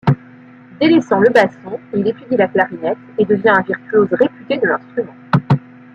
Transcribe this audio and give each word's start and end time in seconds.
Délaissant 0.79 1.19
le 1.19 1.29
basson, 1.29 1.79
il 1.93 2.07
étudie 2.07 2.35
la 2.35 2.47
clarinette 2.47 2.97
et 3.19 3.25
devient 3.25 3.49
un 3.55 3.61
virtuose 3.61 4.09
réputé 4.13 4.57
de 4.57 4.65
l'instrument. 4.65 5.13